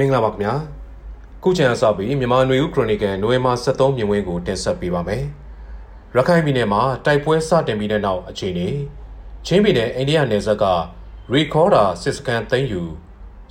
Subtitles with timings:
[0.00, 0.54] မင်္ဂလာပါခင်ဗျာ
[1.42, 5.24] ခုချိန်အစပြီးမြန်မာနွေဦးခရိုနီကယ်နိုဝင်ဘာ23မြင်ကွင်းကိုတင်ဆက်ပေးပါမယ်
[6.14, 8.68] ရခိုင်ပြည်နယ်မှာတိုက်ပွဲစတင်ပြီးတဲ့နောက်အခြေအနေ
[9.46, 10.64] ချင်းပြည်နယ်အိန္ဒိယနယ်စပ်က
[11.32, 12.82] ရီခေါ်ဒါစစ်စကန်သိမ်းယူ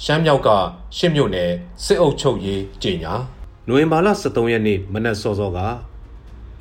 [0.04, 0.50] ရှမ်းမြောက်က
[0.98, 1.52] ရှစ်မြို့နယ်
[1.86, 3.14] စစ်အုပ်ချုပ်ရေးကြေညာ
[3.68, 5.60] နိုဝင်ဘာလ23ရက်နေ့မနက်စောစောက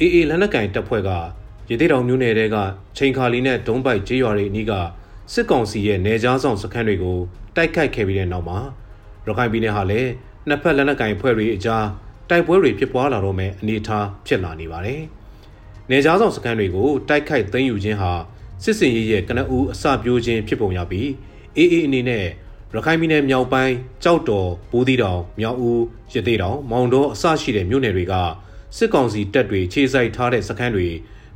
[0.00, 1.10] အေအေလက်နက်ကင်တပ်ဖွဲ့က
[1.68, 2.56] ရသေးတောင်မြို့နယ်တဲက
[2.96, 4.72] ချိန်ခါလီနဲ့ဒုံးပိုက်ကျေးရွာတွေအနီးက
[5.32, 7.18] စစ်ကောင်စီရဲ့နေကြားဆောင်စခန်းတွေကို
[7.56, 8.60] တိုက်ခိုက်ခဲ့ပြီးတဲ့နောက်မှာ
[9.26, 10.10] ရခိုင်ပြည်နယ်ဟာလည်း
[10.48, 11.86] နှစ်ဖက်လက်နက်ကင်ဖွဲ့တွေအကြား
[12.30, 15.00] တိုက်ပွဲတွေဖြစ်ပွားလာတော့မယ်အနေအထားဖြစ်လာနေပါတယ်။
[15.90, 18.10] နေကြားဆောင်စခန်းတွေကိုတိုက်ခိုက်သိမ်းယူခြင်းဟာ
[18.62, 21.10] စစ်စင်ရေးရဲ့ကနဦးအစပြိုးခြင်းဖြစ်ပုံရပြီး
[21.56, 22.24] အေးအေးအနေနဲ့
[22.74, 25.78] ရခိုင်ပြည်နယ်မြောက်ပိုင်းကြောက်တော်၊ဘူးသီးတောင်၊မြောက်ဦး၊
[26.14, 28.14] ရသေးတောင်၊မောင်တော်အစရှိတဲ့မြို့နယ်တွေက
[28.76, 30.88] စစ်ကောင်စီတပ်တွေခြေစိုက်ထားတဲ့စခန်းတွေ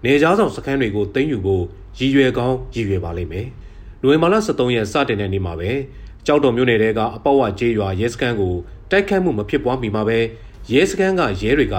[0.04, 1.64] နေကြားဆောင်စခန်းတွေကိုသိမ်းယူဖို့
[1.98, 3.46] ရည်ရွယ်ကောင်းရည်ရွယ်ပါလိမ့်မယ်။
[4.02, 5.70] နိုဝင်ဘာလ23ရက်စတင်တဲ့နေ့မှာပဲ
[6.26, 8.54] ကြောက်တော်မြို့နယ်တဲကအပေါ့ဝကျေးရွာရဲစခန်းကို
[8.90, 10.18] တိုက်ခတ်မှုမဖြစ်ပွားမီမှာပဲ
[10.72, 11.76] ရဲစခန်းကရဲတွေက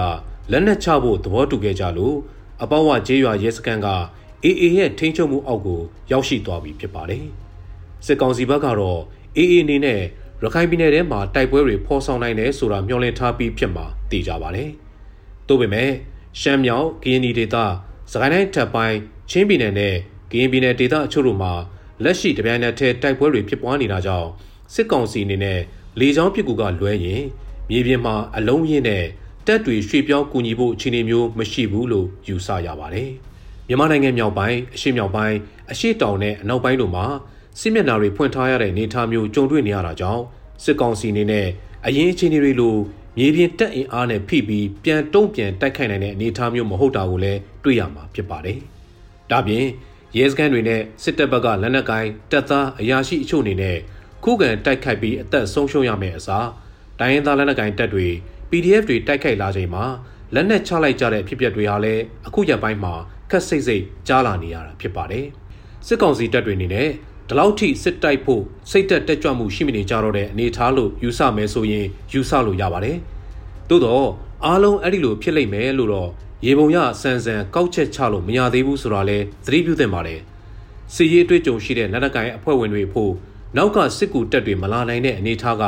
[0.50, 2.16] လက်နက်ချဖို့သဘောတူခဲ့ကြလို့
[2.62, 3.88] အပေါ့ဝကျေးရွာရဲစခန်းက
[4.44, 7.26] အေအေရဲ့ထိန်းချုပ်မှုအောက်ကိုရောက်ရှိသွားပြီဖြစ်ပါတယ်။
[8.06, 9.00] စစ်ကောင်စီဘက်ကတော့
[9.36, 10.00] အေအေအနေနဲ့
[10.42, 14.70] ရခိုင်ပြည်နယ်ထဲမှာတိုက်ပွဲတွေဖော်ဆောင်နိုင်တယ်ဆိုတာမျှော်လင့်ထားပြီးဖြစ်မှာသိကြပါတယ်။
[15.48, 15.90] သို့ပေမဲ့
[16.40, 17.56] ရှမ်းမြောက်ကရင်ပြည်ဒေသ
[18.12, 18.96] စကိုင်းတိုင်းထပ်ပိုင်း
[19.30, 19.94] ချင်းပြည်နယ်နဲ့
[20.30, 21.52] ကရင်ပြည်နယ်ဒေသအချို့တို့မှာ
[22.04, 24.28] လက်ရှိတပြိုင်နက်တည်းတိုက်ပွဲတွေဖြစ်ပွားနေတာကြောင့်
[24.74, 25.60] စစ်ကောင်စီအနေနဲ့
[26.00, 27.22] လေကြောင်းပစ်ကူကလွဲရင်
[27.70, 29.04] မြေပြင်မှာအလုံးရင်းနဲ့
[29.46, 33.10] တပ်တွေရွှေ့ပြောင်းကူညီဖို့အခြေအနေမျိုးမရှိဘူးလို့ယူဆရပါတယ်။
[33.68, 35.36] မြန်မာနိုင်ငံမြောက်ပိုင်းအရှေ့မြောက်ပိုင်း
[35.72, 37.06] အရှေ့တောင်နဲ့အနောက်ပိုင်းတို့မှာ
[37.60, 40.22] စစ်မျက်နှာတွေဖွင့်ထားရတဲ့နေထားမျိုးကြုံတွေ့နေရတာကြောင့်
[40.64, 41.46] စစ်ကောင်စီအနေနဲ့
[41.86, 42.76] အရင်အခြေအနေတွေလို
[43.18, 48.58] မြေပြင်တက်အင်အားနဲ့ဖိပြီးပြန်တုံ့ပြန်တိုက်ခိုက်နိုင်တဲ့အနေအထားမျိုးမဟုတ်တာကိုလည်းတွေ့ရမှာဖြစ်ပါတယ်။
[49.30, 49.64] ဒါပြင်
[50.18, 53.78] ရဲစခန်းတွေနဲ့စစ်တပ်ဘက်ကလက်နက်ကိုင်းတပ်သားအရာရှိအချို့အနေနဲ့
[54.24, 56.48] ခုခံတိုက်ခိုက်ပြီးအသက်ဆုံးရှုံးရမယ့်အစား
[56.98, 58.06] တိုင်းရင်းသားလက်နက်ကိုင်တပ်တွေ
[58.50, 59.84] PDF တွေတိုက်ခိုက်လာချိန်မှာ
[60.34, 62.94] လက်နက်ချလိုက်ကြတဲ့ဖြစ်ပျက်တွေဟာလည်းအခုရက်ပိုင်းမှာ
[63.30, 65.26] ခက်စိတ်စိတ်ကြားလာနေရတာဖြစ်ပါတယ်။
[65.86, 66.88] စစ်ကောင်စီတပ်တွေအနေနဲ့
[67.28, 72.96] ဒီလောက်ထိစစ်တိုက်ဖို့စိတ်တက်တက်ကြွမှုရှိမနေကြတော့တဲ့အနေအထားလို့ယူဆမယ်ဆိုရင်ယူဆလို့ရပါတယ်။
[73.72, 74.06] သို့တော့
[74.44, 76.10] အားလုံးအဲ့ဒီလိုဖြစ်လိမ့်မယ်လို့တော့
[76.46, 80.20] ရေပုံရဆန်ဆန်ကောက်ချက်ချလို့မရသေးဘူးဆိုတာလဲသတိပြုသင့်ပါတယ်။
[80.94, 83.12] စီရေးအတွေ့အကြုံရှိတဲ့လက်နက်ကိုင်အဖွဲ့ဝင်တွေဖို့
[83.56, 85.64] နောက်ကစစ်ကူတပ်တွေမလာနိုင်တဲ့အနေအထားက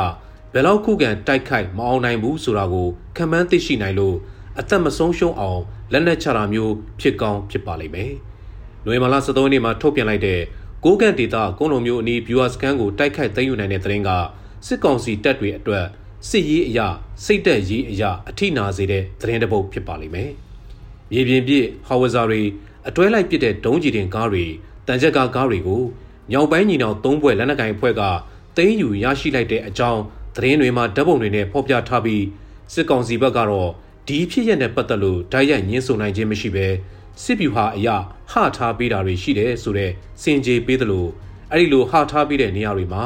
[0.53, 4.15] ဘယ်လောက်ခုခံတိုက်ခိုက်မအောင်နိုင်ဘူးဆိုတာကိုခံမှန်းသိရှိနိုင်လို့
[4.59, 5.61] အသက်မဆုံးရှုံးအောင်
[5.91, 8.11] လက်နက်ချတာမျိုးဖြစ်ကောင်းဖြစ်ပါလိမ့်မယ်။
[8.85, 10.39] နိုဝင်ဘာလ17ရက်နေ့မှာထုတ်ပြန်လိုက်တဲ့
[10.85, 14.09] ကိုကန်ဒေတာကုန်းလုံးမျိုးအနီး viewer scan ကိုတိုက်ခိုက်သိမ်းယူနိုင်တဲ့သတင်းက
[14.67, 15.85] စစ်ကောင်စီတပ်တွေအတွက်
[16.29, 16.87] စစ်ရေးအရာ
[17.23, 20.31] စိတ်သက်ရေးအရာအထိနာစေတဲ့သတင်းတစ်ပုဒ်ဖြစ်ပါလိမ့်မယ်။
[21.11, 22.41] မြေပြင်ပြည့်ဟော်ဝဇာတွေ
[22.87, 24.45] အတွဲလိုက်ပစ်တဲ့ဒုံးကျည်တင်ကားတွေ
[24.87, 25.83] တန်ကြက်ကားကားတွေကို
[26.31, 28.01] မြောက်ပိုင်းညီနောင်သုံးဘွဲ့လက်နက်ကိုင်အဖွဲ့က
[28.57, 30.01] သိမ်းယူရရှိလိုက်တဲ့အကြောင်း
[30.35, 32.23] သတင်းတွေမှာဓာတ်ပုံတွေနဲ့ဖော်ပြထားပြီး
[32.73, 33.69] စစ်ကောင်စီဘက်ကတော့
[34.07, 36.67] ဒီဖြစ်ရပ်နဲ့ပတ်သက်လို့ဓာတ်ရိုက်ညှင်းဆိုနိုင်ခြင်းမရှိဘဲ
[37.23, 37.87] စစ်ဗျူဟာအရ
[38.31, 41.05] ဟထားပေးတာတွေရှိတယ်ဆိုတဲ့စင်ကြေပေးသလို
[41.51, 43.03] အဲ့ဒီလိုဟထားပေးတဲ့နေရာတွေမှာ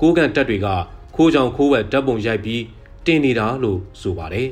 [0.00, 0.68] ကိုကန်တက်တွေက
[1.14, 2.62] ခိုးကြောင်ခိုးဝက်ဓာတ်ပုံရိုက်ပြီး
[3.06, 4.48] တင်နေတာလို့ဆိုပါတယ်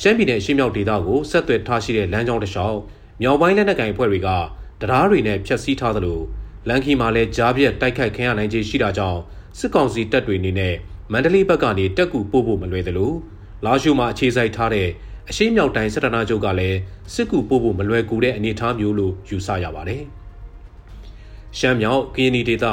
[0.00, 2.78] ရှမ်းပြည်နယ်ရှင်းမြောက်ဒေသကိုဆက်သွယ်ထားရှိတဲ့လမ်းကြောင်းတစ်လျှောက်
[3.22, 4.28] မြောက်ပိုင်းလက်နက်ကိုင်အဖွဲ့တွေက
[4.80, 6.20] တရားတွေနဲ့ဖျက်ဆီးထားသလို
[6.68, 9.20] လန်ခီမှာလည်းကြားပြက်တိုက်ခိုက်ခံရနိုင်ခြေရှိတာကြောင့်
[9.58, 10.74] စစ်ကောင်စီတပ်တွေအနေနဲ့
[11.12, 13.12] မန္တလေးဘက်ကနေတက်ကူပို့ဖို့မလွယ်သလို
[13.64, 14.88] လာရှိုမှာအခြေစိုက်ထားတဲ့
[15.30, 16.78] အရှိမြောက်တိုင်းစစ်တနာချုပ်ကလည်း
[17.14, 20.02] စစ်ကူပို့ဖို့မလွယ်ကူတဲ့အနေအထားမျိုးလို့ယူဆရပါတယ်။
[21.58, 22.66] ရှမ်းမြောက်ကရင်နီဒေသ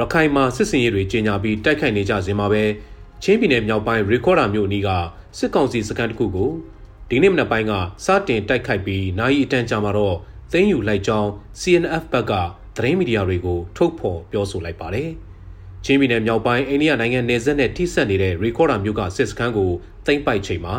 [0.00, 2.62] ရခိုင်မှာစစ်စင်ရေးတွေကျင်းညာပြီးတိုက်ခိုက်နေကြစဉ်မှာပဲ
[3.22, 4.88] ချင်းပြည်နယ်မြောက်ပိုင်းရီကော်ဒါမြို့အနီးက
[5.38, 6.50] စစ်ကောင်စီစခန်းတစ်ခုကို
[7.08, 7.72] ဒီနေ့မနက်ပိုင်းက
[8.04, 10.16] စတင်တိုက်ခိုက်ပြီးနိုင်အတန်းကြာမှာတော့
[10.52, 11.28] သိမ်းယူလိုက်ကြောင်း
[11.60, 12.32] CNF ဘက်က
[12.76, 15.10] သတင်းမီဒီယာတွေကိုထုတ်ဖော်ပြောဆိုလိုက်ပါတယ်။
[15.84, 19.70] ချင်းပြည်နယ်မြောက်ပိုင်းအိန္ဒိယနိုင်ငံနယ်စပ်နဲ့ထိစပ်နေတဲ့ရီကော်ဒါမြို့ကစစ်စခန်းကို
[20.06, 20.74] သိမ်းပိုက်ချိန်မှာ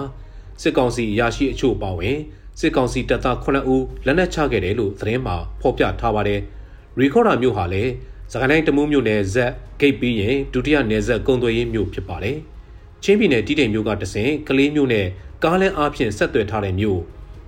[0.61, 2.17] စစ်ကောင်စီအရာရှိအချို့ပါဝင်
[2.59, 6.39] စစ်ကောင်စီတပ်သား9ဦးလက်နက်ချခဲ့တယ်လို့သတင်းမှာဖော်ပြထားပါတယ်။
[7.00, 7.91] ရီကော်ဒါမြို့ဟာလည်း
[8.31, 12.38] စကိုင်းတိုင်းတမူးမြို့နယ်ဇက်ဂိတ်ပြီးရင်ဒုတိယနယ်ဇက်ကုံသွေးရေးမြို့ဖြစ်ပါတယ်။
[13.03, 15.07] ချင်းပြည်နယ်တီးတိမ်မြို့ကတဆင်ကလေးမြို့နဲ့
[15.44, 17.00] ကားလန်းအားဖြင့်ဆက်သွယ်ထားတဲ့မြို့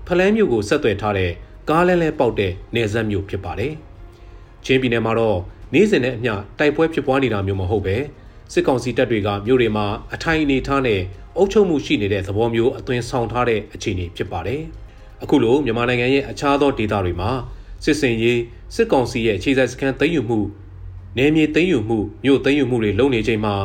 [0.07, 1.31] ဖလန်းမြို့ကိုဆက်သွယ်ထားတဲ့
[1.69, 3.73] ကားလန်းလဲပေါက်တဲ့နယ်ဇက်မြို့ဖြစ်ပါတယ်။
[4.65, 5.39] ချင်းပြည်နယ်မှာတော့
[5.73, 7.97] နေ့စဉ်နဲ့အမျှတိုက်ပွဲဖြစ်ပွားနေတာမျိုးမဟုတ်ပဲ
[8.53, 11.01] စစ်ကောင်စီတပ်တွေကမြို့တွေမှာအထိုင်အနေထားနဲ့
[11.37, 14.61] အုပ်ချုပ်မှုရှိနေတဲ့သဘောမျိုးအသွင်ဆောင်ထားတဲ့အခြေအနေဖြစ်ပါတယ်။
[15.23, 17.31] အခုလိုမြန်မာနိုင်ငံရဲ့အခြားသောဒေသတွေမှာ
[17.83, 18.39] စစ်စင်ရေး
[18.75, 20.39] စစ်ကောင်စီရဲ့အခြေစိုက်စခန်းသိမ်းယူမှု
[21.17, 23.55] နယ်မြေသိမ်းယူမှုမြို့သိမ်းယူမှုတွေလုပ်နေချိန်မှာ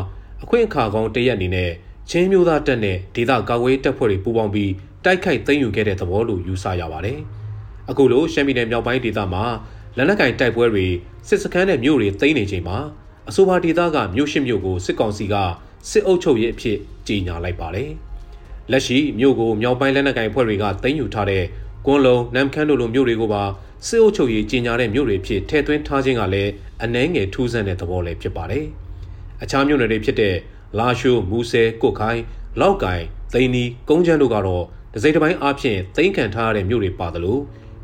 [0.42, 1.70] အခွင့်အခါကောင်းတရက်အနေနဲ့
[2.10, 4.70] ချင်းမျိုးသားတပ်နဲ့ဒေသကာကွယ်တပ်ဖွဲ့တွေပူးပေါင်းပြီး
[5.04, 7.18] တိုက်ခိုက်သိမ်းယူခဲ့တဲ့သဘောလို့ယူဆရပါတယ်။
[7.90, 9.44] အခုလိုရှမ်းပြည်နယ်မြောက်ပိုင်းဒေသမှာ
[9.96, 10.86] လက်နက်ကင်တိုက်ပွဲတွေ
[11.28, 12.78] စစ်စခန်းနဲ့မြို့တွေသိမ်းနေချိန်မှာ
[13.28, 15.34] အဆိုပါဒေသကမြို့ရှိမြို့ကိုစစ်ကောင်စီက
[15.90, 17.90] စစ်အုပ်ချုပ်ရေးအဖြစ်ကြေညာလိုက်ပါတယ်။
[18.70, 21.44] လက်ရှိမြို့ကိုမြောက်ပိုင်းလက်နက်ကိုင်ဖွဲ့တွေကတင်ယူထားတဲ့
[21.86, 23.42] ကွန်းလုံနမ်ခမ်းတို့လိုမြို့တွေကိုပါ
[23.88, 26.52] စစ်အုပ်ချုပ်ရေးကြေညာတဲ့မြို့တွေဖြစ်ထည့်သွင်းထားခြင်းကလည်း
[26.82, 28.64] အနှဲငယ်ထူးဆန်းတဲ့သဘောလည်းဖြစ်ပါတယ်။
[29.42, 30.34] အခြားမြို့နယ်တွေဖြစ်တဲ့
[30.78, 32.20] လာရှိုးမူဆဲကုတ်ခိုင်
[32.60, 33.02] လောက်ကိုင်
[33.32, 34.64] သိန်းနီကုန်းချမ်းတို့ကတော့
[34.94, 37.38] ဒစိမ့်တစ်ပိုင်းအဖြစ်သိမ်းခံထားရတဲ့မြို့တွေပါသလို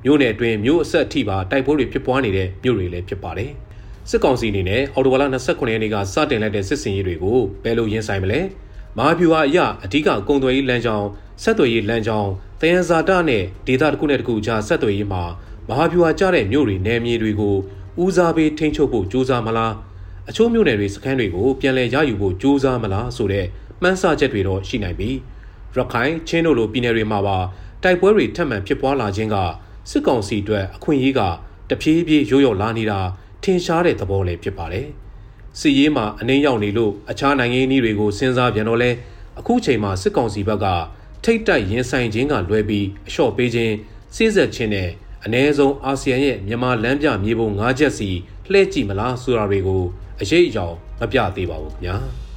[0.05, 3.50] မြို့နယ်အတွင်းမြို့အဆက်အထိပါတိုက်ပွဲတွေဖြစ်ပွားနေတဲ့မြို့တွေလည်းဖြစ်ပါတယ်။
[4.11, 8.41] စစ်ကောင်စီအနေနဲ့အော်တိုဝါလာ29ရက်နေ့ကစတင်လိုက်တဲ့စစ်စင်ရေးတွေကိုဘယ်လိုရင်ဆိုင်မလဲ။
[8.99, 11.08] မဟာဗျူဟာအရအဓိကကုံသွယ်ရေးလမ်းကြောင်း
[11.43, 12.31] ဆက်သွယ်ရေးလမ်းကြောင်း
[12.61, 15.23] တယန်ဇာတနဲ့ဒေသတစ်ခုနဲ့တစ်ခုကြားဆက်သွယ်ရေးမှာ
[15.71, 17.55] မဟာဗျူဟာကျတဲ့မြို့တွေနယ်မြေတွေကို
[18.03, 19.75] ဦးစားပေးထိန်းချုပ်ဖို့ကြိုးစားမလား
[20.29, 23.47] အချို့မြို့နယ်တွေစခန်းတွေကိုပြန်လည်ရယူဖို့ကြိုးစားမလားဆိုတဲ့
[23.83, 25.11] မှန်းဆချက်တွေတော့ရှိနိုင်ပြီ
[25.75, 27.39] ရခိုင်ချင်းတို့လိုပြည်နယ်တွေမှာပါ
[27.83, 29.37] တိုက်ပွဲတွေထပ်မံဖြစ်ပွားလာခြင်းက
[29.91, 31.21] စစ်ကောင်စီအတွက်အခွင့်အရေးက
[31.71, 33.01] တဖြည်းဖြည်းရိုးရိုးလာနေတာ
[33.43, 34.87] ထင်ရှားတဲ့သဘောလည်းဖြစ်ပါတယ်
[35.61, 38.91] စစ်ရေးမှာအနှင်းရောက်နေလို့အခြားနိုင်ငံရေးတွေကိုစဉ်းစားပြန်တော့လဲ
[39.39, 40.67] အခုချိန်မှာစစ်ကောင်စီဘက်က
[41.25, 43.75] ထိတ်တိုက်ရင်ဆိုင်ခြင်းကလွဲပြီးအလျှော့ပေးခြင်း
[44.15, 44.91] စိစက်ခြင်းနဲ့
[45.25, 48.09] အ ਨੇ ဆုံးအာဆီယံရဲ့မြန်မာလမ်းပြမြေပုံ၅ချက်စီ
[48.51, 49.83] လှည့်ကြည့်မလားဆိုတာတွေကို
[50.21, 51.97] အရေးအယောင်မပြသေးပါဘူးခင်ဗျာ။